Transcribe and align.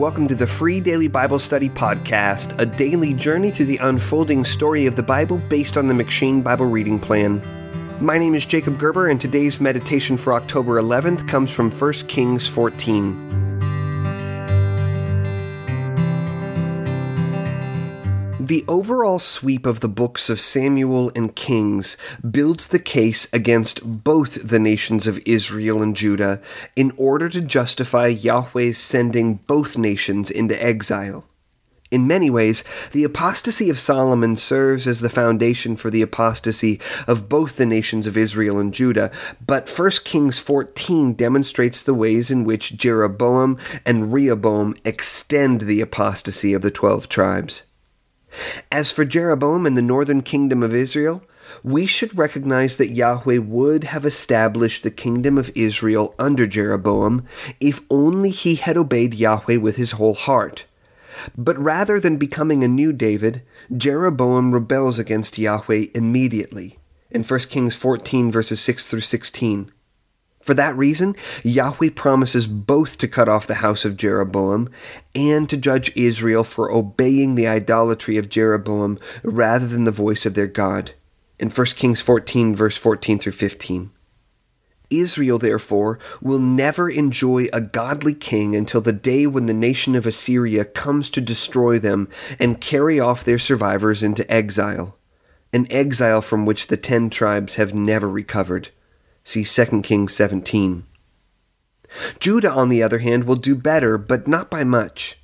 welcome 0.00 0.26
to 0.26 0.34
the 0.34 0.46
free 0.46 0.80
daily 0.80 1.08
Bible 1.08 1.38
study 1.38 1.68
podcast, 1.68 2.58
a 2.58 2.64
daily 2.64 3.12
journey 3.12 3.50
through 3.50 3.66
the 3.66 3.76
unfolding 3.76 4.46
story 4.46 4.86
of 4.86 4.96
the 4.96 5.02
Bible 5.02 5.36
based 5.36 5.76
on 5.76 5.88
the 5.88 5.92
M'Cheyne 5.92 6.42
Bible 6.42 6.64
reading 6.64 6.98
plan. 6.98 7.42
My 8.00 8.16
name 8.16 8.34
is 8.34 8.46
Jacob 8.46 8.78
Gerber, 8.78 9.08
and 9.08 9.20
today's 9.20 9.60
meditation 9.60 10.16
for 10.16 10.32
October 10.32 10.80
11th 10.80 11.28
comes 11.28 11.52
from 11.52 11.70
1 11.70 11.92
Kings 12.08 12.48
14. 12.48 13.39
The 18.40 18.64
overall 18.66 19.18
sweep 19.18 19.66
of 19.66 19.80
the 19.80 19.88
books 19.88 20.30
of 20.30 20.40
Samuel 20.40 21.12
and 21.14 21.36
Kings 21.36 21.98
builds 22.28 22.68
the 22.68 22.78
case 22.78 23.30
against 23.34 24.02
both 24.02 24.48
the 24.48 24.58
nations 24.58 25.06
of 25.06 25.20
Israel 25.26 25.82
and 25.82 25.94
Judah 25.94 26.40
in 26.74 26.90
order 26.96 27.28
to 27.28 27.42
justify 27.42 28.06
Yahweh's 28.06 28.78
sending 28.78 29.34
both 29.46 29.76
nations 29.76 30.30
into 30.30 30.56
exile. 30.64 31.26
In 31.90 32.06
many 32.06 32.30
ways, 32.30 32.64
the 32.92 33.04
apostasy 33.04 33.68
of 33.68 33.78
Solomon 33.78 34.36
serves 34.36 34.86
as 34.86 35.00
the 35.00 35.10
foundation 35.10 35.76
for 35.76 35.90
the 35.90 36.00
apostasy 36.00 36.80
of 37.06 37.28
both 37.28 37.58
the 37.58 37.66
nations 37.66 38.06
of 38.06 38.16
Israel 38.16 38.58
and 38.58 38.72
Judah, 38.72 39.10
but 39.46 39.68
1 39.68 39.90
Kings 40.06 40.40
14 40.40 41.12
demonstrates 41.12 41.82
the 41.82 41.92
ways 41.92 42.30
in 42.30 42.44
which 42.44 42.78
Jeroboam 42.78 43.58
and 43.84 44.14
Rehoboam 44.14 44.76
extend 44.82 45.60
the 45.60 45.82
apostasy 45.82 46.54
of 46.54 46.62
the 46.62 46.70
twelve 46.70 47.06
tribes. 47.10 47.64
As 48.70 48.90
for 48.92 49.04
Jeroboam 49.04 49.66
and 49.66 49.76
the 49.76 49.82
northern 49.82 50.22
kingdom 50.22 50.62
of 50.62 50.74
Israel, 50.74 51.22
we 51.62 51.86
should 51.86 52.16
recognize 52.16 52.76
that 52.76 52.92
Yahweh 52.92 53.38
would 53.38 53.84
have 53.84 54.04
established 54.04 54.82
the 54.82 54.90
kingdom 54.90 55.36
of 55.36 55.50
Israel 55.54 56.14
under 56.18 56.46
Jeroboam 56.46 57.24
if 57.60 57.80
only 57.90 58.30
he 58.30 58.54
had 58.54 58.76
obeyed 58.76 59.14
Yahweh 59.14 59.56
with 59.56 59.76
his 59.76 59.92
whole 59.92 60.14
heart. 60.14 60.64
But 61.36 61.58
rather 61.58 61.98
than 61.98 62.16
becoming 62.16 62.62
a 62.62 62.68
new 62.68 62.92
David, 62.92 63.42
Jeroboam 63.76 64.52
rebels 64.52 64.98
against 64.98 65.38
Yahweh 65.38 65.86
immediately. 65.94 66.78
In 67.10 67.24
1 67.24 67.40
Kings 67.50 67.74
14, 67.74 68.30
verses 68.30 68.60
6 68.60 68.86
through 68.86 69.00
16. 69.00 69.72
For 70.40 70.54
that 70.54 70.76
reason, 70.76 71.16
Yahweh 71.44 71.90
promises 71.94 72.46
both 72.46 72.96
to 72.98 73.08
cut 73.08 73.28
off 73.28 73.46
the 73.46 73.56
house 73.56 73.84
of 73.84 73.96
Jeroboam 73.96 74.70
and 75.14 75.48
to 75.50 75.56
judge 75.56 75.94
Israel 75.94 76.44
for 76.44 76.72
obeying 76.72 77.34
the 77.34 77.46
idolatry 77.46 78.16
of 78.16 78.30
Jeroboam 78.30 78.98
rather 79.22 79.66
than 79.66 79.84
the 79.84 79.90
voice 79.90 80.24
of 80.24 80.34
their 80.34 80.46
God. 80.46 80.92
In 81.38 81.50
1 81.50 81.66
Kings 81.76 82.00
14, 82.00 82.56
verse 82.56 82.78
14 82.78 83.18
through 83.18 83.32
15. 83.32 83.90
Israel, 84.88 85.38
therefore, 85.38 85.98
will 86.20 86.40
never 86.40 86.90
enjoy 86.90 87.46
a 87.52 87.60
godly 87.60 88.14
king 88.14 88.56
until 88.56 88.80
the 88.80 88.92
day 88.92 89.26
when 89.26 89.46
the 89.46 89.54
nation 89.54 89.94
of 89.94 90.06
Assyria 90.06 90.64
comes 90.64 91.08
to 91.10 91.20
destroy 91.20 91.78
them 91.78 92.08
and 92.38 92.60
carry 92.60 92.98
off 92.98 93.24
their 93.24 93.38
survivors 93.38 94.02
into 94.02 94.30
exile, 94.30 94.96
an 95.52 95.66
exile 95.70 96.20
from 96.20 96.44
which 96.44 96.66
the 96.66 96.76
ten 96.76 97.08
tribes 97.08 97.54
have 97.54 97.72
never 97.72 98.08
recovered. 98.08 98.70
See 99.24 99.44
2 99.44 99.82
Kings 99.82 100.14
17. 100.14 100.84
Judah, 102.18 102.50
on 102.50 102.68
the 102.68 102.82
other 102.82 102.98
hand, 102.98 103.24
will 103.24 103.36
do 103.36 103.54
better, 103.54 103.98
but 103.98 104.28
not 104.28 104.50
by 104.50 104.64
much. 104.64 105.18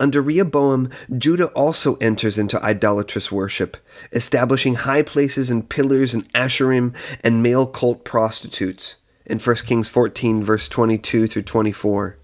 Under 0.00 0.22
Rehoboam, 0.22 0.90
Judah 1.16 1.48
also 1.48 1.96
enters 1.96 2.38
into 2.38 2.62
idolatrous 2.62 3.32
worship, 3.32 3.76
establishing 4.12 4.76
high 4.76 5.02
places 5.02 5.50
and 5.50 5.68
pillars 5.68 6.14
and 6.14 6.32
Asherim 6.32 6.94
and 7.24 7.42
male 7.42 7.66
cult 7.66 8.04
prostitutes 8.04 8.96
in 9.26 9.38
1 9.38 9.56
Kings 9.56 9.88
14, 9.88 10.42
verse 10.42 10.68
22 10.68 11.26
through 11.26 11.42
24. 11.42 12.16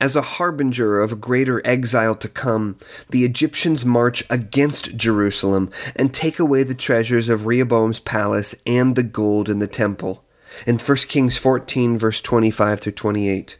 As 0.00 0.16
a 0.16 0.22
harbinger 0.22 1.00
of 1.00 1.12
a 1.12 1.16
greater 1.16 1.60
exile 1.66 2.14
to 2.14 2.28
come, 2.28 2.78
the 3.10 3.24
Egyptians 3.24 3.84
march 3.84 4.24
against 4.30 4.96
Jerusalem 4.96 5.70
and 5.96 6.14
take 6.14 6.38
away 6.38 6.62
the 6.62 6.74
treasures 6.74 7.28
of 7.28 7.44
Rehoboam's 7.44 7.98
palace 7.98 8.54
and 8.66 8.94
the 8.94 9.02
gold 9.02 9.48
in 9.48 9.58
the 9.58 9.66
temple 9.66 10.23
in 10.66 10.78
1 10.78 10.96
Kings 11.08 11.36
14, 11.36 11.98
verse 11.98 12.20
25 12.20 12.80
through 12.80 12.92
28. 12.92 13.58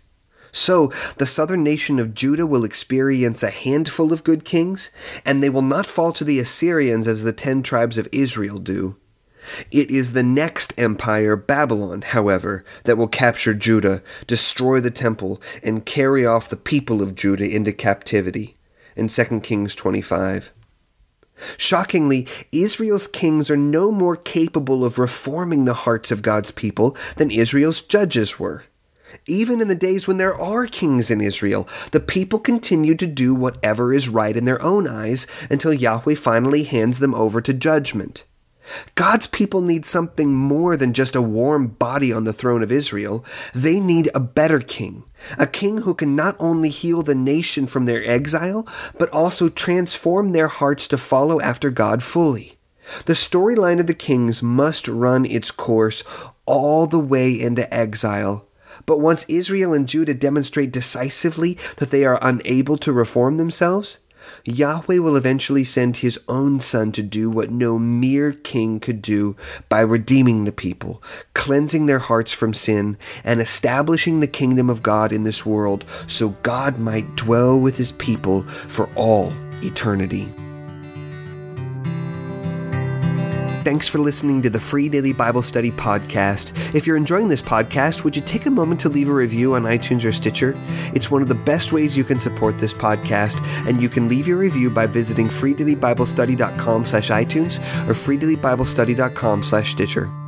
So, 0.52 0.92
the 1.16 1.26
southern 1.26 1.64
nation 1.64 1.98
of 1.98 2.14
Judah 2.14 2.46
will 2.46 2.64
experience 2.64 3.42
a 3.42 3.50
handful 3.50 4.12
of 4.12 4.22
good 4.22 4.44
kings, 4.44 4.92
and 5.24 5.42
they 5.42 5.50
will 5.50 5.62
not 5.62 5.84
fall 5.84 6.12
to 6.12 6.22
the 6.22 6.38
Assyrians 6.38 7.08
as 7.08 7.24
the 7.24 7.32
ten 7.32 7.64
tribes 7.64 7.98
of 7.98 8.08
Israel 8.12 8.58
do. 8.58 8.96
It 9.70 9.90
is 9.90 10.12
the 10.12 10.22
next 10.22 10.72
empire, 10.78 11.36
Babylon, 11.36 12.02
however, 12.02 12.64
that 12.84 12.96
will 12.96 13.08
capture 13.08 13.52
Judah, 13.52 14.02
destroy 14.26 14.80
the 14.80 14.92
temple, 14.92 15.42
and 15.62 15.84
carry 15.84 16.24
off 16.24 16.48
the 16.48 16.56
people 16.56 17.02
of 17.02 17.14
Judah 17.16 17.48
into 17.48 17.72
captivity. 17.72 18.56
In 18.96 19.08
2 19.08 19.40
Kings 19.40 19.74
25. 19.74 20.52
Shockingly, 21.56 22.26
Israel's 22.52 23.06
kings 23.06 23.50
are 23.50 23.56
no 23.56 23.90
more 23.90 24.16
capable 24.16 24.84
of 24.84 24.98
reforming 24.98 25.64
the 25.64 25.74
hearts 25.74 26.10
of 26.10 26.22
God's 26.22 26.50
people 26.50 26.96
than 27.16 27.30
Israel's 27.30 27.80
judges 27.80 28.38
were. 28.38 28.64
Even 29.26 29.60
in 29.60 29.68
the 29.68 29.74
days 29.74 30.06
when 30.08 30.16
there 30.16 30.34
are 30.34 30.66
kings 30.66 31.10
in 31.10 31.20
Israel, 31.20 31.68
the 31.92 32.00
people 32.00 32.38
continue 32.38 32.94
to 32.96 33.06
do 33.06 33.34
whatever 33.34 33.92
is 33.92 34.08
right 34.08 34.36
in 34.36 34.44
their 34.44 34.60
own 34.60 34.86
eyes 34.88 35.26
until 35.50 35.72
Yahweh 35.72 36.16
finally 36.16 36.64
hands 36.64 36.98
them 36.98 37.14
over 37.14 37.40
to 37.40 37.52
judgment. 37.52 38.24
God's 38.94 39.26
people 39.26 39.60
need 39.60 39.84
something 39.84 40.34
more 40.34 40.76
than 40.76 40.94
just 40.94 41.14
a 41.14 41.22
warm 41.22 41.68
body 41.68 42.12
on 42.12 42.24
the 42.24 42.32
throne 42.32 42.62
of 42.62 42.72
Israel. 42.72 43.24
They 43.54 43.78
need 43.78 44.08
a 44.14 44.20
better 44.20 44.60
king, 44.60 45.04
a 45.38 45.46
king 45.46 45.78
who 45.78 45.94
can 45.94 46.14
not 46.16 46.36
only 46.38 46.68
heal 46.68 47.02
the 47.02 47.14
nation 47.14 47.66
from 47.66 47.84
their 47.84 48.04
exile, 48.08 48.66
but 48.98 49.10
also 49.10 49.48
transform 49.48 50.32
their 50.32 50.48
hearts 50.48 50.88
to 50.88 50.98
follow 50.98 51.40
after 51.40 51.70
God 51.70 52.02
fully. 52.02 52.56
The 53.06 53.14
storyline 53.14 53.80
of 53.80 53.86
the 53.86 53.94
kings 53.94 54.42
must 54.42 54.88
run 54.88 55.24
its 55.24 55.50
course 55.50 56.04
all 56.46 56.86
the 56.86 56.98
way 56.98 57.32
into 57.32 57.72
exile. 57.72 58.46
But 58.86 59.00
once 59.00 59.24
Israel 59.28 59.72
and 59.72 59.88
Judah 59.88 60.14
demonstrate 60.14 60.72
decisively 60.72 61.56
that 61.76 61.90
they 61.90 62.04
are 62.04 62.18
unable 62.20 62.76
to 62.78 62.92
reform 62.92 63.36
themselves, 63.36 64.00
Yahweh 64.44 64.98
will 64.98 65.16
eventually 65.16 65.64
send 65.64 65.96
his 65.96 66.20
own 66.28 66.60
son 66.60 66.92
to 66.92 67.02
do 67.02 67.30
what 67.30 67.50
no 67.50 67.78
mere 67.78 68.32
king 68.32 68.80
could 68.80 69.02
do 69.02 69.36
by 69.68 69.80
redeeming 69.80 70.44
the 70.44 70.52
people, 70.52 71.02
cleansing 71.34 71.86
their 71.86 71.98
hearts 71.98 72.32
from 72.32 72.54
sin, 72.54 72.96
and 73.22 73.40
establishing 73.40 74.20
the 74.20 74.26
kingdom 74.26 74.68
of 74.68 74.82
God 74.82 75.12
in 75.12 75.22
this 75.22 75.46
world 75.46 75.84
so 76.06 76.30
God 76.42 76.78
might 76.78 77.16
dwell 77.16 77.58
with 77.58 77.76
his 77.76 77.92
people 77.92 78.42
for 78.42 78.88
all 78.94 79.32
eternity. 79.62 80.32
Thanks 83.64 83.88
for 83.88 83.98
listening 83.98 84.42
to 84.42 84.50
the 84.50 84.60
Free 84.60 84.90
Daily 84.90 85.14
Bible 85.14 85.40
Study 85.40 85.70
podcast. 85.70 86.74
If 86.74 86.86
you're 86.86 86.98
enjoying 86.98 87.28
this 87.28 87.40
podcast, 87.40 88.04
would 88.04 88.14
you 88.14 88.20
take 88.20 88.44
a 88.44 88.50
moment 88.50 88.78
to 88.82 88.90
leave 88.90 89.08
a 89.08 89.14
review 89.14 89.54
on 89.54 89.62
iTunes 89.62 90.04
or 90.04 90.12
Stitcher? 90.12 90.54
It's 90.94 91.10
one 91.10 91.22
of 91.22 91.28
the 91.28 91.34
best 91.34 91.72
ways 91.72 91.96
you 91.96 92.04
can 92.04 92.18
support 92.18 92.58
this 92.58 92.74
podcast, 92.74 93.42
and 93.66 93.82
you 93.82 93.88
can 93.88 94.06
leave 94.06 94.28
your 94.28 94.36
review 94.36 94.68
by 94.68 94.86
visiting 94.86 95.28
freedailybiblestudy.com 95.28 96.84
slash 96.84 97.08
iTunes 97.08 97.56
or 97.88 97.94
freedailybiblestudy.com 97.94 99.42
slash 99.42 99.72
Stitcher. 99.72 100.23